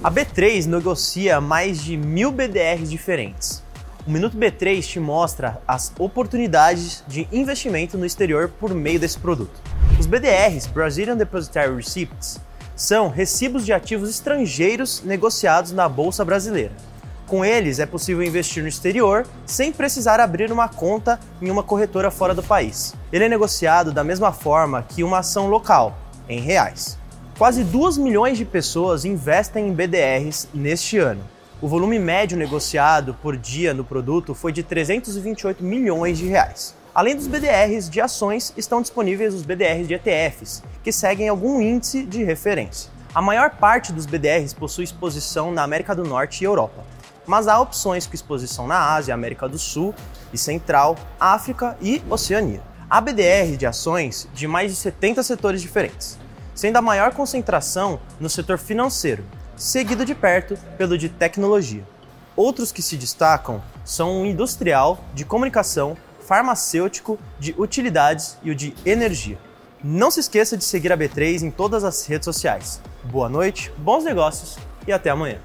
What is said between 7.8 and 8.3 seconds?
no